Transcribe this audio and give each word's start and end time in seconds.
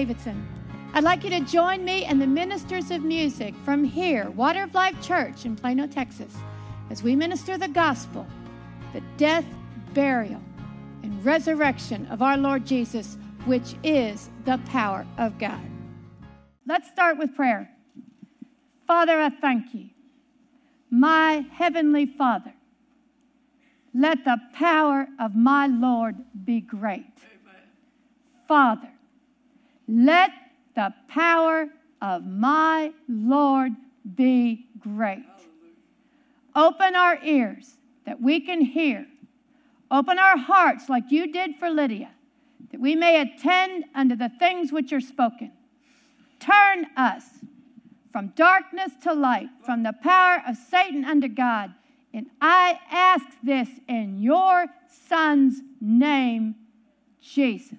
Davidson. 0.00 0.48
I'd 0.94 1.04
like 1.04 1.24
you 1.24 1.28
to 1.28 1.40
join 1.40 1.84
me 1.84 2.06
and 2.06 2.22
the 2.22 2.26
ministers 2.26 2.90
of 2.90 3.02
music 3.02 3.54
from 3.66 3.84
here, 3.84 4.30
Water 4.30 4.62
of 4.62 4.72
Life 4.72 4.98
Church 5.02 5.44
in 5.44 5.56
Plano, 5.56 5.86
Texas, 5.86 6.34
as 6.88 7.02
we 7.02 7.14
minister 7.14 7.58
the 7.58 7.68
gospel, 7.68 8.26
the 8.94 9.02
death, 9.18 9.44
burial, 9.92 10.40
and 11.02 11.22
resurrection 11.22 12.06
of 12.06 12.22
our 12.22 12.38
Lord 12.38 12.64
Jesus, 12.64 13.18
which 13.44 13.74
is 13.84 14.30
the 14.46 14.56
power 14.70 15.06
of 15.18 15.38
God. 15.38 15.60
Let's 16.64 16.88
start 16.88 17.18
with 17.18 17.36
prayer. 17.36 17.70
Father, 18.86 19.20
I 19.20 19.28
thank 19.28 19.74
you. 19.74 19.90
My 20.88 21.44
heavenly 21.52 22.06
Father, 22.06 22.54
let 23.92 24.24
the 24.24 24.38
power 24.54 25.08
of 25.18 25.36
my 25.36 25.66
Lord 25.66 26.16
be 26.42 26.62
great. 26.62 27.04
Amen. 27.22 27.62
Father, 28.48 28.88
let 29.90 30.30
the 30.74 30.94
power 31.08 31.66
of 32.00 32.24
my 32.24 32.92
Lord 33.08 33.72
be 34.14 34.66
great. 34.78 35.24
Open 36.54 36.94
our 36.94 37.22
ears 37.22 37.74
that 38.06 38.20
we 38.20 38.40
can 38.40 38.60
hear. 38.60 39.06
Open 39.90 40.18
our 40.18 40.38
hearts 40.38 40.88
like 40.88 41.10
you 41.10 41.32
did 41.32 41.56
for 41.56 41.68
Lydia, 41.68 42.10
that 42.70 42.80
we 42.80 42.94
may 42.94 43.20
attend 43.20 43.84
unto 43.94 44.14
the 44.14 44.30
things 44.38 44.72
which 44.72 44.92
are 44.92 45.00
spoken. 45.00 45.52
Turn 46.38 46.86
us 46.96 47.24
from 48.12 48.28
darkness 48.28 48.92
to 49.02 49.12
light, 49.12 49.48
from 49.64 49.82
the 49.82 49.92
power 49.92 50.42
of 50.46 50.56
Satan 50.56 51.04
unto 51.04 51.28
God. 51.28 51.74
And 52.14 52.26
I 52.40 52.78
ask 52.90 53.26
this 53.42 53.68
in 53.88 54.20
your 54.20 54.66
Son's 54.88 55.60
name, 55.80 56.54
Jesus. 57.20 57.78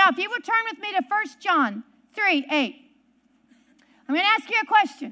Now, 0.00 0.08
if 0.08 0.16
you 0.16 0.30
will 0.30 0.40
turn 0.40 0.64
with 0.70 0.80
me 0.80 0.92
to 0.92 1.04
1 1.06 1.24
John 1.40 1.84
3 2.14 2.46
8, 2.50 2.74
I'm 4.08 4.14
going 4.14 4.24
to 4.24 4.30
ask 4.30 4.48
you 4.48 4.56
a 4.62 4.64
question. 4.64 5.10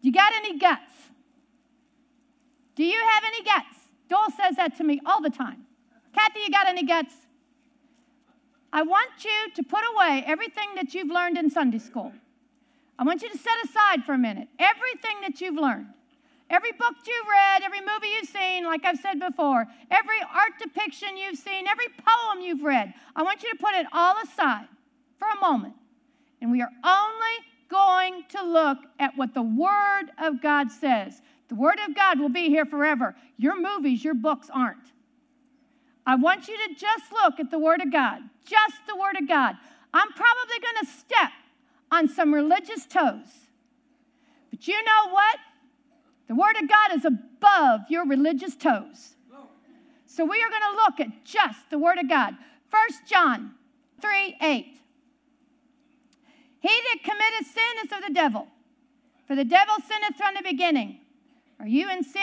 Do 0.00 0.08
you 0.08 0.10
got 0.10 0.32
any 0.32 0.58
guts? 0.58 1.10
Do 2.74 2.82
you 2.82 2.98
have 2.98 3.24
any 3.26 3.44
guts? 3.44 3.76
Dole 4.08 4.30
says 4.34 4.56
that 4.56 4.78
to 4.78 4.84
me 4.84 5.02
all 5.04 5.20
the 5.20 5.28
time. 5.28 5.66
Kathie, 6.14 6.40
you 6.46 6.50
got 6.50 6.66
any 6.66 6.82
guts? 6.82 7.12
I 8.72 8.84
want 8.84 9.22
you 9.22 9.52
to 9.54 9.62
put 9.62 9.82
away 9.94 10.24
everything 10.26 10.68
that 10.76 10.94
you've 10.94 11.10
learned 11.10 11.36
in 11.36 11.50
Sunday 11.50 11.78
school. 11.78 12.10
I 12.98 13.04
want 13.04 13.20
you 13.20 13.28
to 13.28 13.36
set 13.36 13.62
aside 13.66 14.06
for 14.06 14.14
a 14.14 14.18
minute 14.18 14.48
everything 14.58 15.20
that 15.20 15.42
you've 15.42 15.56
learned. 15.56 15.88
Every 16.52 16.72
book 16.72 16.94
you've 17.06 17.26
read, 17.28 17.62
every 17.62 17.80
movie 17.80 18.08
you've 18.14 18.28
seen, 18.28 18.66
like 18.66 18.84
I've 18.84 18.98
said 18.98 19.18
before, 19.18 19.66
every 19.90 20.20
art 20.20 20.52
depiction 20.60 21.16
you've 21.16 21.38
seen, 21.38 21.66
every 21.66 21.88
poem 21.88 22.42
you've 22.42 22.62
read, 22.62 22.92
I 23.16 23.22
want 23.22 23.42
you 23.42 23.50
to 23.50 23.56
put 23.56 23.74
it 23.74 23.86
all 23.90 24.16
aside 24.22 24.66
for 25.18 25.28
a 25.28 25.40
moment. 25.40 25.72
And 26.42 26.50
we 26.50 26.60
are 26.60 26.70
only 26.84 27.36
going 27.70 28.24
to 28.28 28.42
look 28.44 28.78
at 28.98 29.16
what 29.16 29.32
the 29.32 29.42
Word 29.42 30.10
of 30.22 30.42
God 30.42 30.70
says. 30.70 31.22
The 31.48 31.54
Word 31.54 31.78
of 31.88 31.94
God 31.94 32.20
will 32.20 32.28
be 32.28 32.50
here 32.50 32.66
forever. 32.66 33.16
Your 33.38 33.58
movies, 33.58 34.04
your 34.04 34.14
books 34.14 34.50
aren't. 34.52 34.92
I 36.06 36.16
want 36.16 36.48
you 36.48 36.56
to 36.68 36.74
just 36.74 37.04
look 37.12 37.40
at 37.40 37.50
the 37.50 37.58
Word 37.58 37.80
of 37.80 37.90
God, 37.90 38.20
just 38.44 38.76
the 38.86 38.96
Word 38.96 39.16
of 39.16 39.26
God. 39.26 39.56
I'm 39.94 40.12
probably 40.12 40.58
going 40.60 40.84
to 40.84 40.92
step 40.92 41.32
on 41.90 42.08
some 42.08 42.34
religious 42.34 42.84
toes. 42.84 43.48
But 44.50 44.68
you 44.68 44.74
know 44.84 45.12
what? 45.12 45.38
The 46.28 46.34
Word 46.34 46.56
of 46.62 46.68
God 46.68 46.96
is 46.96 47.04
above 47.04 47.82
your 47.88 48.06
religious 48.06 48.54
toes. 48.54 49.16
So 50.06 50.24
we 50.24 50.42
are 50.42 50.50
going 50.50 50.60
to 50.60 50.76
look 50.76 51.00
at 51.00 51.24
just 51.24 51.70
the 51.70 51.78
Word 51.78 51.98
of 51.98 52.08
God. 52.08 52.34
1 52.70 52.82
John 53.08 53.52
3 54.00 54.36
8. 54.42 54.78
He 56.60 56.68
that 56.68 57.02
committeth 57.02 57.52
sin 57.52 57.84
is 57.84 57.92
of 57.92 58.06
the 58.06 58.14
devil, 58.14 58.46
for 59.26 59.34
the 59.34 59.44
devil 59.44 59.74
sinneth 59.88 60.16
from 60.16 60.34
the 60.34 60.42
beginning. 60.42 61.00
Are 61.58 61.66
you 61.66 61.90
in 61.90 62.04
sin? 62.04 62.22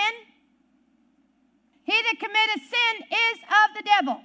He 1.83 1.93
that 1.93 2.19
committeth 2.19 2.69
sin 2.69 3.07
is 3.09 3.39
of 3.47 3.75
the 3.75 3.83
devil, 3.83 4.21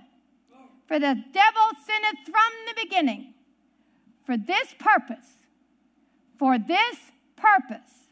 for 0.86 0.98
the 0.98 1.24
devil 1.32 1.62
sinneth 1.86 2.18
from 2.26 2.52
the 2.68 2.82
beginning. 2.82 3.34
For 4.24 4.36
this 4.36 4.74
purpose, 4.78 5.46
for 6.38 6.58
this 6.58 6.96
purpose, 7.36 8.03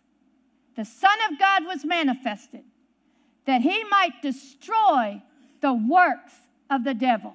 the 0.77 0.85
Son 0.85 1.17
of 1.31 1.39
God 1.39 1.65
was 1.67 1.85
manifested, 1.85 2.65
that 3.47 3.61
he 3.61 3.85
might 3.85 4.23
destroy 4.23 5.23
the 5.61 5.73
works 5.73 6.33
of 6.71 6.85
the 6.85 6.95
devil. 6.95 7.35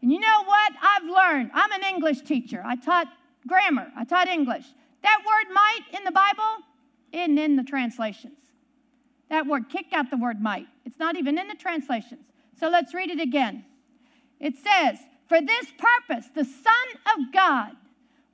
And 0.00 0.12
you 0.12 0.18
know 0.18 0.44
what 0.44 0.72
I've 0.82 1.04
learned? 1.04 1.50
I'm 1.54 1.72
an 1.72 1.84
English 1.84 2.22
teacher. 2.22 2.62
I 2.64 2.76
taught 2.76 3.08
grammar, 3.46 3.88
I 3.96 4.04
taught 4.04 4.28
English. 4.28 4.64
That 5.02 5.18
word 5.26 5.52
might 5.52 5.98
in 5.98 6.04
the 6.04 6.12
Bible 6.12 6.64
isn't 7.12 7.38
in 7.38 7.56
the 7.56 7.64
translations. 7.64 8.38
That 9.28 9.46
word, 9.46 9.68
kick 9.68 9.86
out 9.92 10.10
the 10.10 10.16
word 10.16 10.40
might. 10.40 10.66
It's 10.84 10.98
not 10.98 11.16
even 11.16 11.38
in 11.38 11.48
the 11.48 11.54
translations. 11.54 12.26
So 12.58 12.68
let's 12.68 12.94
read 12.94 13.10
it 13.10 13.20
again. 13.20 13.64
It 14.38 14.54
says, 14.56 14.98
For 15.28 15.40
this 15.40 15.66
purpose, 15.78 16.26
the 16.34 16.44
Son 16.44 17.16
of 17.16 17.32
God 17.32 17.72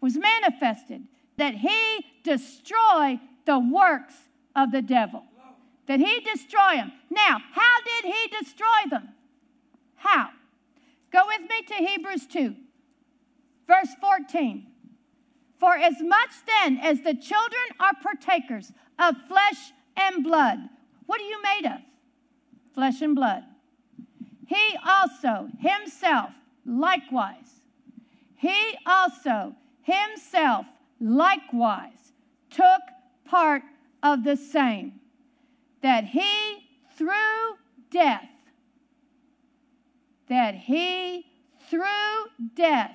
was 0.00 0.16
manifested, 0.16 1.04
that 1.36 1.54
he 1.54 2.04
destroy 2.24 3.20
the 3.48 3.58
works 3.58 4.12
of 4.54 4.70
the 4.72 4.82
devil. 4.82 5.24
That 5.86 6.00
he 6.00 6.20
destroy 6.20 6.76
them. 6.76 6.92
Now, 7.08 7.38
how 7.52 7.76
did 7.82 8.12
he 8.14 8.28
destroy 8.38 8.90
them? 8.90 9.08
How? 9.96 10.28
Go 11.10 11.22
with 11.26 11.48
me 11.48 11.62
to 11.62 11.74
Hebrews 11.74 12.26
2, 12.26 12.54
verse 13.66 13.88
14. 14.02 14.66
For 15.58 15.74
as 15.78 15.94
much 16.02 16.28
then 16.46 16.76
as 16.76 17.00
the 17.00 17.14
children 17.14 17.62
are 17.80 17.94
partakers 18.02 18.70
of 18.98 19.16
flesh 19.26 19.72
and 19.96 20.22
blood, 20.22 20.58
what 21.06 21.18
are 21.18 21.24
you 21.24 21.42
made 21.42 21.70
of? 21.70 21.80
Flesh 22.74 23.00
and 23.00 23.14
blood. 23.16 23.44
He 24.46 24.76
also 24.86 25.48
himself 25.58 26.32
likewise, 26.66 27.62
he 28.36 28.74
also 28.86 29.54
himself 29.80 30.66
likewise 31.00 32.12
took 32.50 32.82
part 33.28 33.62
of 34.02 34.24
the 34.24 34.36
same, 34.36 35.00
that 35.82 36.04
he 36.04 36.68
through 36.96 37.56
death, 37.90 38.28
that 40.28 40.54
he 40.54 41.26
through 41.70 41.84
death 42.54 42.92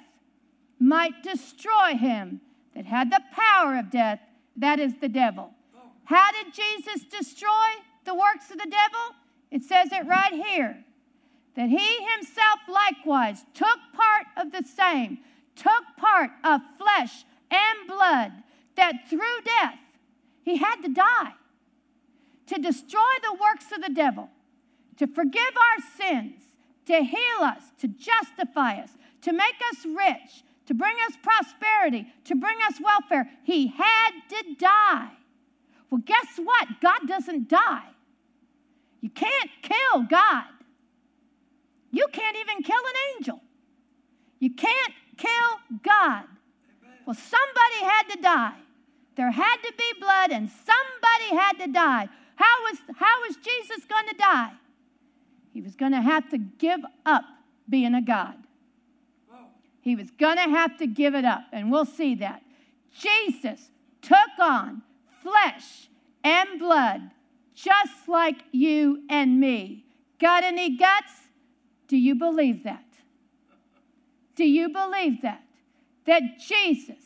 might 0.80 1.24
destroy 1.24 1.96
him 1.96 2.42
that 2.76 2.86
had 2.86 3.12
the 3.12 3.22
power 3.32 3.78
of 3.78 3.90
death, 3.90 4.20
that 4.58 4.80
is 4.80 4.98
the 5.00 5.10
devil. 5.10 5.52
How 6.06 6.32
did 6.32 6.54
Jesus 6.54 7.06
destroy 7.06 7.50
the 8.06 8.14
works 8.14 8.52
of 8.52 8.58
the 8.58 8.70
devil? 8.70 9.16
It 9.52 9.62
says 9.62 9.92
it 9.92 10.06
right 10.08 10.34
here 10.34 10.84
that 11.56 11.70
he 11.70 12.06
himself 12.16 12.60
likewise 12.68 13.46
took 13.54 13.78
part 13.94 14.26
of 14.38 14.52
the 14.52 14.64
same, 14.68 15.20
took 15.56 15.84
part 15.98 16.32
of 16.44 16.62
flesh 16.78 17.24
and 17.52 17.88
blood, 17.88 18.32
that 18.76 19.08
through 19.08 19.42
death 19.46 19.78
he 20.44 20.58
had 20.58 20.82
to 20.82 20.90
die 20.90 21.34
to 22.48 22.60
destroy 22.60 23.14
the 23.22 23.34
works 23.34 23.72
of 23.72 23.82
the 23.82 23.94
devil, 23.94 24.30
to 24.98 25.08
forgive 25.08 25.42
our 25.58 25.84
sins, 25.98 26.42
to 26.86 27.02
heal 27.02 27.42
us, 27.42 27.64
to 27.80 27.88
justify 27.88 28.80
us, 28.80 28.90
to 29.22 29.32
make 29.32 29.56
us 29.72 29.86
rich, 29.86 30.44
to 30.66 30.74
bring 30.74 30.96
us 31.08 31.16
prosperity, 31.22 32.08
to 32.26 32.36
bring 32.36 32.58
us 32.68 32.80
welfare. 32.82 33.30
He 33.44 33.68
had 33.68 34.12
to 34.30 34.56
die. 34.60 35.10
Well, 35.90 36.02
guess 36.06 36.38
what? 36.38 36.68
God 36.82 37.08
doesn't 37.08 37.50
die. 37.50 37.88
You 39.02 39.10
can't 39.10 39.50
kill 39.62 40.04
God. 40.04 40.46
You 41.92 42.08
can't 42.12 42.38
even 42.38 42.64
kill 42.64 42.80
an 42.80 43.16
angel. 43.16 43.42
You 44.40 44.54
can't 44.56 44.94
kill 45.18 45.78
God. 45.84 46.24
Well, 47.06 47.16
somebody 47.16 47.80
had 47.82 48.04
to 48.16 48.22
die. 48.22 48.63
There 49.16 49.32
had 49.32 49.58
to 49.58 49.74
be 49.78 50.00
blood, 50.00 50.32
and 50.32 50.50
somebody 50.50 51.42
had 51.42 51.54
to 51.66 51.72
die. 51.72 52.10
How 52.36 52.62
was, 52.64 52.80
how 52.96 53.22
was 53.28 53.36
Jesus 53.38 53.86
going 53.86 54.08
to 54.10 54.16
die? 54.16 54.52
He 55.54 55.62
was 55.62 55.76
going 55.76 55.92
to 55.92 56.02
have 56.02 56.30
to 56.30 56.38
give 56.38 56.82
up 57.06 57.24
being 57.70 57.94
a 57.94 58.02
God. 58.02 58.36
He 59.82 59.96
was 59.96 60.10
going 60.12 60.38
to 60.38 60.44
have 60.44 60.78
to 60.78 60.88
give 60.88 61.14
it 61.14 61.26
up, 61.26 61.44
and 61.52 61.72
we'll 61.72 61.86
see 61.86 62.16
that. 62.16 62.42
Jesus 62.98 63.70
took 64.02 64.40
on 64.40 64.82
flesh 65.22 65.90
and 66.24 66.60
blood 66.60 67.12
just 67.54 68.08
like 68.08 68.44
you 68.52 69.04
and 69.10 69.40
me. 69.40 69.86
Got 70.20 70.44
any 70.44 70.78
guts? 70.78 71.12
Do 71.88 71.98
you 71.98 72.16
believe 72.16 72.64
that? 72.64 72.86
Do 74.36 74.46
you 74.46 74.70
believe 74.70 75.22
that? 75.22 75.44
That 76.06 76.40
Jesus 76.40 77.04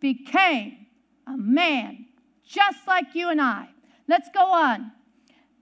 became 0.00 0.83
a 1.26 1.36
man 1.36 2.06
just 2.46 2.86
like 2.86 3.14
you 3.14 3.30
and 3.30 3.40
I. 3.40 3.68
Let's 4.08 4.28
go 4.34 4.52
on. 4.52 4.92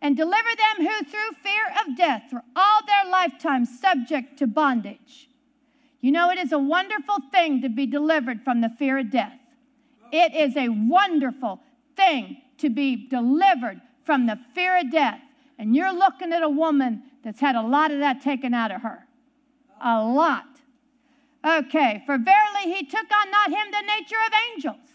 And 0.01 0.17
deliver 0.17 0.49
them 0.57 0.87
who 0.87 1.05
through 1.05 1.37
fear 1.43 1.63
of 1.81 1.97
death 1.97 2.33
were 2.33 2.43
all 2.57 2.81
their 2.87 3.11
lifetime 3.11 3.65
subject 3.65 4.37
to 4.39 4.49
bondage. 4.49 5.29
You 6.01 6.11
know, 6.11 6.31
it 6.31 6.39
is 6.39 6.51
a 6.51 6.59
wonderful 6.59 7.19
thing 7.31 7.63
to 7.63 7.69
be 7.69 7.87
delivered 7.87 8.43
from 8.43 8.61
the 8.61 8.69
fear 8.69 8.99
of 8.99 9.11
death. 9.11 9.39
It 10.11 10.35
is 10.35 10.57
a 10.57 10.69
wonderful 10.69 11.61
thing 11.97 12.39
to 12.59 12.69
be 12.69 13.07
delivered 13.07 13.81
from 14.05 14.27
the 14.27 14.39
fear 14.55 14.79
of 14.79 14.91
death. 14.91 15.21
And 15.59 15.77
you're 15.77 15.95
looking 15.95 16.33
at 16.33 16.43
a 16.43 16.49
woman 16.49 17.05
that's 17.23 17.41
had 17.41 17.55
a 17.55 17.63
lot 17.63 17.93
of 17.93 18.01
that 18.01 18.21
taken 18.21 18.53
out 18.53 18.73
of 18.73 18.83
her. 18.83 19.07
A 19.81 20.03
lot. 20.03 20.47
Okay, 21.45 22.03
for 22.07 22.19
verily 22.19 22.75
he 22.75 22.85
took 22.85 23.07
on 23.13 23.31
not 23.31 23.51
him 23.51 23.71
the 23.71 23.83
nature 23.83 24.17
of 24.27 24.33
angels. 24.53 24.89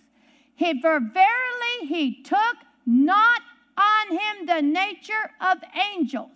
He, 0.58 0.82
for 0.82 1.00
verily 1.00 1.88
he 1.88 2.22
took 2.24 2.58
not 2.86 3.42
on 3.78 4.12
him 4.12 4.46
the 4.48 4.62
nature 4.62 5.32
of 5.40 5.60
angels. 5.94 6.32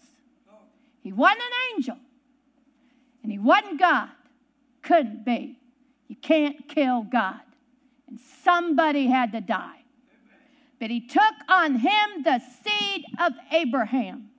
He 1.01 1.11
wasn't 1.11 1.39
an 1.41 1.75
angel, 1.75 1.97
and 3.23 3.31
he 3.31 3.39
wasn't 3.39 3.79
God. 3.79 4.09
Couldn't 4.83 5.25
be. 5.25 5.57
You 6.07 6.15
can't 6.17 6.69
kill 6.69 7.01
God. 7.01 7.41
And 8.07 8.19
somebody 8.43 9.07
had 9.07 9.31
to 9.31 9.41
die. 9.41 9.83
But 10.79 10.91
he 10.91 11.01
took 11.01 11.35
on 11.49 11.77
him 11.77 12.23
the 12.23 12.39
seed 12.63 13.05
of 13.19 13.33
Abraham. 13.51 14.29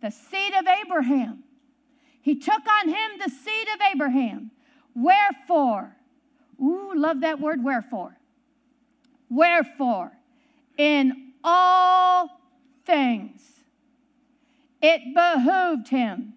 The 0.00 0.10
seed 0.10 0.54
of 0.54 0.66
Abraham. 0.66 1.42
He 2.20 2.36
took 2.36 2.62
on 2.68 2.88
him 2.88 3.18
the 3.18 3.30
seed 3.30 3.68
of 3.74 3.80
Abraham. 3.92 4.52
Wherefore, 4.94 5.96
ooh, 6.62 6.92
love 6.94 7.20
that 7.22 7.40
word, 7.40 7.64
wherefore. 7.64 8.17
Wherefore, 9.30 10.12
in 10.76 11.32
all 11.44 12.40
things, 12.84 13.42
it 14.80 15.14
behooved 15.14 15.88
him. 15.88 16.34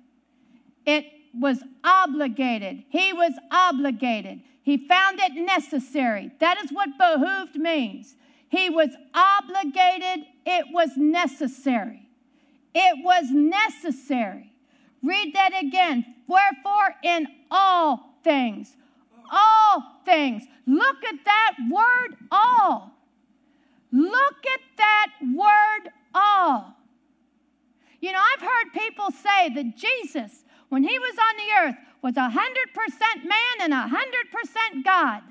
It 0.86 1.06
was 1.34 1.64
obligated. 1.84 2.84
He 2.90 3.14
was 3.14 3.34
obligated. 3.52 4.42
He 4.64 4.78
found 4.78 5.20
it 5.20 5.34
necessary. 5.34 6.32
That 6.40 6.58
is 6.64 6.72
what 6.72 6.98
behooved 6.98 7.56
means. 7.56 8.16
He 8.50 8.70
was 8.70 8.90
obligated. 9.14 10.26
It 10.46 10.66
was 10.72 10.98
necessary. 10.98 12.10
It 12.74 13.04
was 13.04 13.32
necessary. 13.32 14.52
Read 15.04 15.34
that 15.34 15.52
again. 15.60 16.06
Wherefore, 16.28 16.96
in 17.04 17.28
all 17.50 18.16
things, 18.24 18.76
all 19.32 20.02
things. 20.06 20.44
Look 20.68 21.04
at 21.04 21.16
that 21.26 21.56
word, 21.72 22.18
all. 22.32 22.92
Look 23.92 24.46
at 24.54 24.60
that 24.78 25.08
word, 25.36 25.92
all. 26.14 26.76
You 28.00 28.12
know, 28.12 28.20
I've 28.20 28.42
heard 28.42 28.74
people 28.74 29.12
say 29.12 29.50
that 29.50 29.78
Jesus, 29.78 30.44
when 30.70 30.84
he 30.84 30.98
was 31.00 31.16
on 31.18 31.38
the 31.38 31.68
earth, 31.68 31.76
was 32.02 32.16
100% 32.16 32.30
man 33.26 33.72
and 33.72 33.74
100% 33.74 34.84
God. 34.84 35.22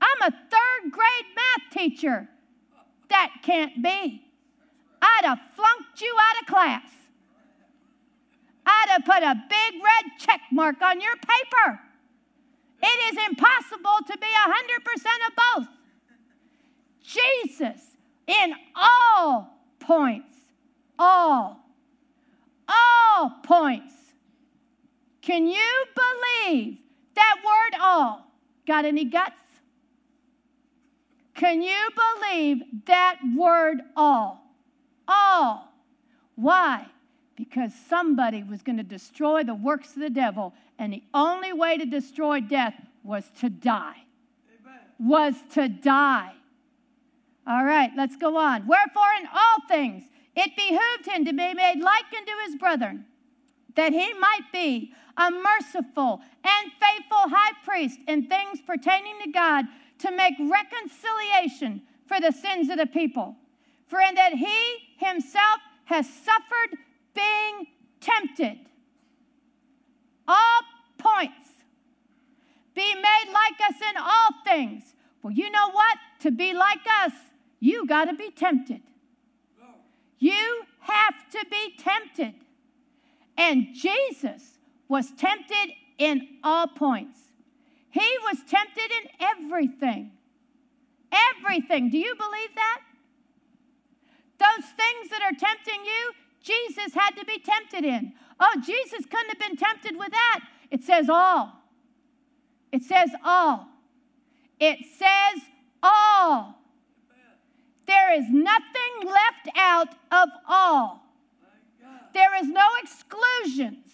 I'm 0.00 0.22
a 0.22 0.30
third 0.30 0.90
grade 0.90 1.26
math 1.36 1.72
teacher. 1.72 2.28
That 3.08 3.30
can't 3.42 3.82
be. 3.82 4.22
I'd 5.00 5.24
have 5.24 5.38
flunked 5.54 6.00
you 6.00 6.16
out 6.18 6.42
of 6.42 6.48
class. 6.48 6.90
I'd 8.66 8.88
have 8.88 9.04
put 9.04 9.22
a 9.22 9.34
big 9.48 9.82
red 9.82 10.12
check 10.18 10.40
mark 10.50 10.80
on 10.82 11.00
your 11.00 11.14
paper. 11.16 11.80
It 12.82 13.14
is 13.14 13.24
impossible 13.28 13.98
to 14.08 14.18
be 14.18 14.26
100% 14.26 14.96
of 15.28 15.36
both. 15.36 15.68
Jesus, 17.02 17.80
in 18.26 18.54
all 18.74 19.58
points, 19.78 20.32
all, 20.98 21.60
all 22.68 23.30
points. 23.44 23.92
Can 25.20 25.46
you 25.46 25.84
believe 25.94 26.78
that 27.14 27.36
word 27.44 27.78
all? 27.80 28.26
Got 28.66 28.84
any 28.84 29.04
guts? 29.04 29.36
Can 31.34 31.62
you 31.62 31.90
believe 31.94 32.62
that 32.86 33.18
word 33.36 33.78
all? 33.96 34.54
All. 35.08 35.72
Why? 36.34 36.86
Because 37.36 37.72
somebody 37.88 38.42
was 38.42 38.62
going 38.62 38.76
to 38.76 38.82
destroy 38.82 39.42
the 39.42 39.54
works 39.54 39.94
of 39.94 40.02
the 40.02 40.10
devil, 40.10 40.54
and 40.78 40.92
the 40.92 41.02
only 41.14 41.52
way 41.52 41.78
to 41.78 41.86
destroy 41.86 42.40
death 42.40 42.74
was 43.02 43.24
to 43.40 43.48
die. 43.48 44.04
Amen. 44.60 44.80
Was 44.98 45.34
to 45.54 45.68
die. 45.68 46.32
All 47.46 47.64
right, 47.64 47.90
let's 47.96 48.16
go 48.16 48.36
on. 48.36 48.66
Wherefore, 48.66 49.10
in 49.20 49.26
all 49.26 49.66
things, 49.68 50.04
it 50.36 50.56
behooved 50.56 51.06
him 51.06 51.24
to 51.24 51.32
be 51.32 51.54
made 51.54 51.80
like 51.80 52.04
unto 52.16 52.32
his 52.46 52.56
brethren, 52.56 53.06
that 53.74 53.92
he 53.92 54.12
might 54.14 54.52
be 54.52 54.92
a 55.16 55.30
merciful 55.30 56.20
and 56.44 56.72
faithful 56.72 57.28
high 57.28 57.52
priest 57.64 57.98
in 58.06 58.26
things 58.26 58.60
pertaining 58.66 59.14
to 59.24 59.30
God 59.30 59.66
to 59.98 60.10
make 60.10 60.34
reconciliation 60.38 61.82
for 62.06 62.20
the 62.20 62.32
sins 62.32 62.70
of 62.70 62.78
the 62.78 62.86
people. 62.86 63.36
For 63.88 64.00
in 64.00 64.14
that 64.14 64.34
he 64.34 64.76
himself 64.96 65.60
has 65.84 66.08
suffered 66.08 66.78
being 67.14 67.66
tempted. 68.00 68.58
All 70.26 70.60
points. 70.98 71.48
Be 72.74 72.94
made 72.94 73.32
like 73.32 73.60
us 73.68 73.76
in 73.90 73.96
all 73.98 74.30
things. 74.44 74.94
Well, 75.22 75.32
you 75.32 75.50
know 75.50 75.70
what? 75.70 75.98
To 76.20 76.30
be 76.30 76.54
like 76.54 76.84
us, 77.04 77.12
you 77.60 77.86
got 77.86 78.06
to 78.06 78.14
be 78.14 78.30
tempted. 78.30 78.80
You 80.18 80.62
have 80.80 81.14
to 81.32 81.46
be 81.50 81.74
tempted. 81.78 82.34
And 83.36 83.68
Jesus 83.74 84.58
was 84.88 85.10
tempted 85.12 85.74
in 85.98 86.28
all 86.44 86.68
points. 86.68 87.18
He 87.90 88.08
was 88.24 88.38
tempted 88.48 88.90
in 88.90 89.08
everything. 89.20 90.12
Everything. 91.12 91.90
Do 91.90 91.98
you 91.98 92.14
believe 92.14 92.54
that? 92.54 92.80
Those 94.38 94.64
things 94.64 95.10
that 95.10 95.22
are 95.22 95.36
tempting 95.38 95.84
you, 95.84 96.12
Jesus 96.42 96.94
had 96.94 97.10
to 97.12 97.24
be 97.24 97.38
tempted 97.38 97.84
in. 97.84 98.12
Oh, 98.40 98.60
Jesus 98.64 99.06
couldn't 99.06 99.28
have 99.28 99.38
been 99.38 99.56
tempted 99.56 99.96
with 99.96 100.10
that. 100.10 100.40
It 100.70 100.82
says 100.82 101.08
all. 101.08 101.52
It 102.72 102.82
says 102.82 103.10
all. 103.24 103.68
It 104.58 104.78
says 104.98 105.42
all. 105.82 106.58
There 107.86 108.14
is 108.14 108.24
nothing 108.30 109.04
left 109.04 109.56
out 109.56 109.88
of 110.10 110.28
all. 110.48 111.02
There 112.14 112.34
is 112.40 112.48
no 112.48 112.66
exclusions. 112.82 113.88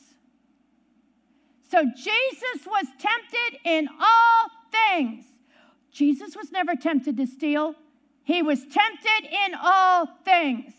So 1.70 1.84
Jesus 1.84 2.66
was 2.66 2.87
tempted 2.99 3.61
in 3.64 3.88
all 4.00 4.49
things. 4.72 5.25
Jesus 5.90 6.37
was 6.37 6.50
never 6.50 6.75
tempted 6.75 7.16
to 7.16 7.26
steal. 7.26 7.75
He 8.25 8.42
was 8.42 8.61
tempted 8.61 9.28
in 9.30 9.54
all 9.61 10.06
things. 10.25 10.72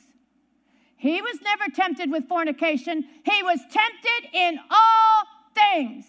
He 0.99 1.21
was 1.21 1.41
never 1.41 1.71
tempted 1.73 2.11
with 2.11 2.27
fornication. 2.27 3.05
He 3.23 3.41
was 3.41 3.59
tempted 3.71 4.29
in 4.33 4.59
all 4.69 5.23
things. 5.55 6.05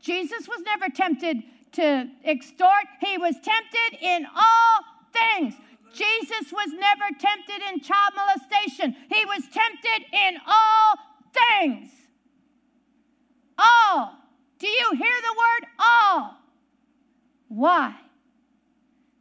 Jesus 0.00 0.46
was 0.46 0.60
never 0.64 0.88
tempted 0.88 1.42
to 1.72 2.08
extort. 2.24 2.84
He 3.00 3.18
was 3.18 3.34
tempted 3.34 3.98
in 4.00 4.26
all 4.26 4.80
things. 5.12 5.54
Jesus 5.92 6.52
was 6.52 6.68
never 6.72 7.06
tempted 7.18 7.62
in 7.68 7.80
child 7.80 8.12
molestation. 8.14 8.94
He 9.12 9.24
was 9.24 9.42
tempted 9.42 10.06
in 10.12 10.36
all 10.46 10.94
things. 11.34 11.90
All. 13.58 14.14
Do 14.60 14.68
you 14.68 14.90
hear 14.92 15.16
the 15.20 15.34
word 15.36 15.68
all? 15.80 16.36
Why? 17.48 17.96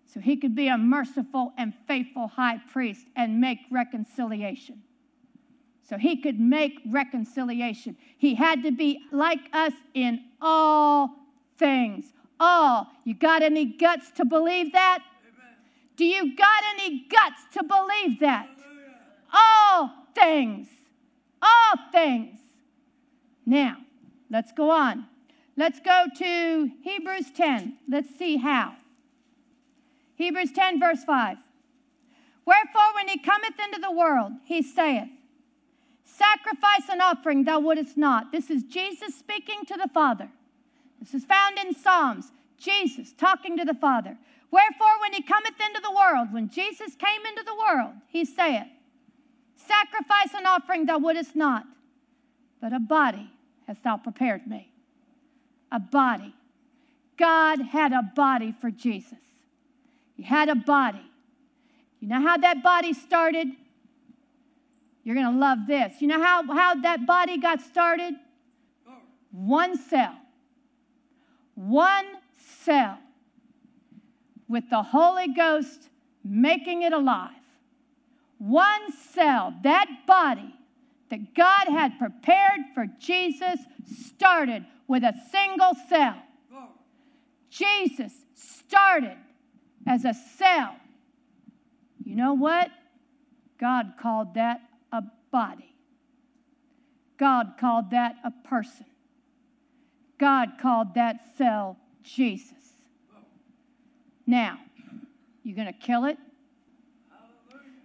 So 0.06 0.20
he 0.20 0.38
could 0.38 0.56
be 0.56 0.68
a 0.68 0.78
merciful 0.78 1.54
and 1.58 1.74
faithful 1.88 2.28
high 2.28 2.62
priest 2.72 3.08
and 3.16 3.42
make 3.42 3.60
reconciliation. 3.72 4.84
So 5.88 5.98
he 5.98 6.18
could 6.18 6.40
make 6.40 6.82
reconciliation. 6.86 7.96
He 8.18 8.36
had 8.36 8.62
to 8.64 8.72
be 8.72 9.00
like 9.12 9.40
us 9.54 9.72
in 9.94 10.26
all 10.42 11.16
things. 11.58 12.12
All. 12.40 12.88
You 13.06 13.14
got 13.14 13.42
any 13.42 13.66
guts 13.66 14.12
to 14.18 14.26
believe 14.26 14.74
that? 14.74 15.00
Do 15.96 16.06
you 16.06 16.36
got 16.36 16.64
any 16.76 17.08
guts 17.08 17.42
to 17.54 17.64
believe 17.64 18.20
that? 18.20 18.50
All 19.34 19.92
things. 20.14 20.68
All 21.42 21.76
things. 21.92 22.38
Now, 23.46 23.78
let's 24.30 24.52
go 24.52 24.70
on. 24.70 25.06
Let's 25.56 25.80
go 25.80 26.06
to 26.18 26.72
Hebrews 26.84 27.32
10. 27.32 27.78
Let's 27.88 28.14
see 28.18 28.36
how. 28.36 28.76
Hebrews 30.16 30.52
10, 30.52 30.80
verse 30.80 31.04
5. 31.06 31.38
Wherefore, 32.46 32.94
when 32.94 33.08
he 33.08 33.18
cometh 33.20 33.56
into 33.66 33.80
the 33.80 33.92
world, 33.92 34.34
he 34.44 34.62
saith, 34.62 35.08
Sacrifice 36.08 36.88
an 36.90 37.02
offering 37.02 37.44
thou 37.44 37.60
wouldest 37.60 37.98
not. 37.98 38.32
This 38.32 38.50
is 38.50 38.64
Jesus 38.64 39.14
speaking 39.14 39.66
to 39.68 39.76
the 39.76 39.90
Father. 39.90 40.30
This 41.02 41.14
is 41.14 41.26
found 41.26 41.60
in 41.60 41.76
Psalms. 41.76 42.32
Jesus 42.58 43.14
talking 43.14 43.58
to 43.58 43.66
the 43.66 43.74
Father. 43.74 44.18
Wherefore, 44.50 45.00
when 45.02 45.12
he 45.12 45.22
cometh 45.22 45.60
into 45.60 45.82
the 45.82 45.92
world, 45.92 46.30
when 46.32 46.50
Jesus 46.50 46.96
came 46.96 47.26
into 47.28 47.44
the 47.44 47.54
world, 47.54 47.94
he 48.08 48.24
saith, 48.24 48.68
Sacrifice 49.58 50.34
an 50.34 50.46
offering 50.46 50.86
thou 50.86 50.98
wouldest 50.98 51.36
not, 51.36 51.66
but 52.62 52.72
a 52.72 52.80
body 52.80 53.30
hast 53.68 53.84
thou 53.84 53.98
prepared 53.98 54.48
me. 54.48 54.72
A 55.74 55.80
body. 55.80 56.34
God 57.18 57.60
had 57.62 57.92
a 57.92 58.02
body 58.02 58.54
for 58.60 58.72
Jesus. 58.72 59.20
He 60.16 60.24
had 60.24 60.48
a 60.48 60.56
body. 60.56 61.12
You 62.00 62.08
know 62.08 62.22
how 62.22 62.38
that 62.38 62.64
body 62.64 62.94
started? 62.94 63.50
You're 65.08 65.16
going 65.16 65.34
to 65.34 65.40
love 65.40 65.60
this. 65.68 66.02
You 66.02 66.10
know 66.10 66.22
how, 66.22 66.44
how 66.54 66.76
that 66.82 67.08
body 67.08 67.38
got 67.38 67.62
started? 67.62 68.16
One 69.32 69.78
cell. 69.78 70.14
One 71.56 72.06
cell 72.66 72.98
with 74.50 74.70
the 74.70 74.84
Holy 74.84 75.30
Ghost 75.30 75.88
making 76.26 76.82
it 76.82 76.92
alive. 76.92 77.32
One 78.38 78.92
cell, 78.92 79.54
that 79.64 79.88
body 80.06 80.54
that 81.10 81.34
God 81.34 81.70
had 81.70 81.98
prepared 81.98 82.66
for 82.76 82.88
Jesus 83.00 83.62
started 83.86 84.66
with 84.90 85.04
a 85.04 85.14
single 85.32 85.72
cell. 85.88 86.22
Jesus 87.50 88.12
started 88.34 89.16
as 89.88 90.04
a 90.04 90.14
cell. 90.14 90.76
You 92.04 92.18
know 92.18 92.34
what? 92.34 92.72
God 93.58 93.94
called 93.98 94.34
that 94.34 94.67
body. 95.38 95.76
God 97.20 97.54
called 97.60 97.92
that 97.92 98.16
a 98.24 98.32
person. 98.48 98.88
God 100.18 100.54
called 100.60 100.96
that 100.96 101.18
cell 101.38 101.78
Jesus. 102.02 102.54
Now, 104.26 104.58
you 105.44 105.54
going 105.54 105.68
to 105.68 105.74
kill 105.74 106.06
it? 106.06 106.18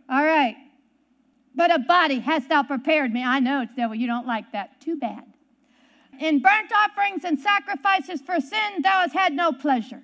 All 0.09 0.25
right. 0.25 0.57
But 1.55 1.71
a 1.71 1.79
body 1.79 2.21
hast 2.21 2.49
thou 2.49 2.63
prepared 2.63 3.13
me. 3.13 3.23
I 3.23 3.39
know 3.39 3.61
it's 3.61 3.75
devil. 3.75 3.95
You 3.95 4.07
don't 4.07 4.27
like 4.27 4.53
that. 4.53 4.81
Too 4.81 4.97
bad. 4.97 5.25
In 6.19 6.41
burnt 6.41 6.73
offerings 6.75 7.25
and 7.25 7.39
sacrifices 7.39 8.23
for 8.23 8.41
sin, 8.41 8.81
thou 8.81 9.03
hast 9.03 9.13
had 9.13 9.35
no 9.35 9.53
pleasure. 9.53 10.03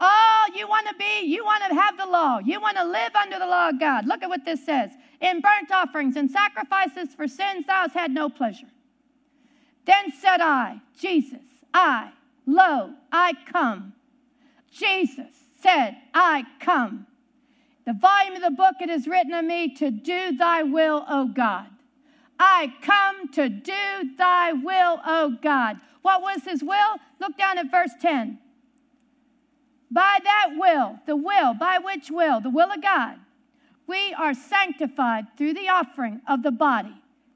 Oh, 0.00 0.44
you 0.54 0.66
want 0.66 0.86
to 0.88 0.94
be, 0.94 1.26
you 1.26 1.44
want 1.44 1.64
to 1.68 1.74
have 1.74 1.98
the 1.98 2.06
law. 2.06 2.38
You 2.38 2.62
want 2.62 2.78
to 2.78 2.84
live 2.84 3.14
under 3.14 3.38
the 3.38 3.46
law 3.46 3.68
of 3.68 3.78
God. 3.78 4.06
Look 4.06 4.22
at 4.22 4.30
what 4.30 4.46
this 4.46 4.64
says. 4.64 4.90
In 5.20 5.40
burnt 5.40 5.70
offerings 5.72 6.16
and 6.16 6.30
sacrifices 6.30 7.14
for 7.14 7.26
sins, 7.26 7.66
thou 7.66 7.82
hast 7.82 7.94
had 7.94 8.10
no 8.10 8.28
pleasure. 8.28 8.68
Then 9.84 10.12
said 10.12 10.40
I, 10.40 10.80
Jesus, 10.98 11.46
I, 11.72 12.10
lo, 12.44 12.94
I 13.10 13.32
come. 13.50 13.94
Jesus 14.70 15.32
said, 15.60 15.96
I 16.12 16.44
come. 16.60 17.06
The 17.86 17.92
volume 17.92 18.34
of 18.34 18.42
the 18.42 18.50
book 18.50 18.76
it 18.80 18.90
is 18.90 19.06
written 19.06 19.32
of 19.32 19.44
me 19.44 19.72
to 19.76 19.90
do 19.90 20.36
thy 20.36 20.62
will, 20.64 21.04
O 21.08 21.26
God. 21.26 21.68
I 22.38 22.74
come 22.82 23.28
to 23.32 23.48
do 23.48 24.16
thy 24.18 24.52
will, 24.52 25.00
O 25.06 25.36
God. 25.40 25.78
What 26.02 26.20
was 26.20 26.44
his 26.44 26.62
will? 26.62 26.98
Look 27.20 27.38
down 27.38 27.58
at 27.58 27.70
verse 27.70 27.92
10. 28.00 28.38
By 29.90 30.18
that 30.22 30.50
will, 30.56 30.98
the 31.06 31.16
will, 31.16 31.54
by 31.54 31.78
which 31.78 32.10
will? 32.10 32.40
The 32.40 32.50
will 32.50 32.72
of 32.72 32.82
God. 32.82 33.18
We 33.86 34.14
are 34.14 34.34
sanctified 34.34 35.26
through 35.36 35.54
the 35.54 35.68
offering 35.68 36.20
of 36.28 36.42
the 36.42 36.50
body, 36.50 36.94